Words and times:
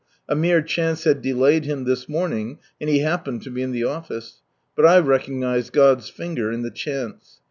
A 0.27 0.35
mere 0.35 0.63
chance 0.63 1.03
had 1.03 1.21
delayed 1.21 1.65
him 1.65 1.83
this 1.83 2.09
morning, 2.09 2.57
and 2.79 2.89
he 2.89 3.01
happened 3.01 3.43
to 3.43 3.51
be 3.51 3.61
in 3.61 3.71
the 3.71 3.83
office. 3.83 4.41
But 4.75 4.87
I 4.87 4.97
recognised 4.97 5.73
God's 5.73 6.09
finger 6.09 6.51
in 6.51 6.63
the 6.63 6.71
"chance." 6.71 7.37